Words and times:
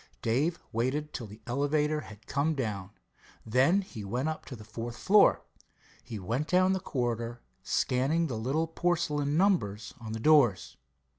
Dave 0.23 0.57
waited 0.71 1.13
till 1.13 1.27
the 1.27 1.43
elevator 1.45 2.01
had 2.01 2.25
come 2.25 2.55
down. 2.55 2.89
Then 3.45 3.83
he 3.83 4.03
went 4.03 4.29
up 4.29 4.45
to 4.45 4.55
the 4.55 4.63
fourth 4.63 4.97
floor. 4.97 5.43
He 6.03 6.17
went 6.17 6.47
down 6.47 6.75
a 6.75 6.79
corridor, 6.79 7.43
scanning 7.61 8.25
the 8.25 8.35
little 8.35 8.65
porcelain 8.65 9.37
numbers 9.37 9.93
on 10.01 10.13
the 10.13 10.19
doors. 10.19 10.75